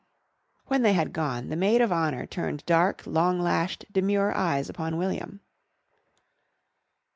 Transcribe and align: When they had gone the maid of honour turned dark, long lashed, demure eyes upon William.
When 0.65 0.81
they 0.81 0.93
had 0.93 1.13
gone 1.13 1.49
the 1.49 1.55
maid 1.55 1.79
of 1.79 1.91
honour 1.91 2.25
turned 2.25 2.65
dark, 2.65 3.03
long 3.05 3.39
lashed, 3.39 3.85
demure 3.93 4.33
eyes 4.35 4.67
upon 4.67 4.97
William. 4.97 5.41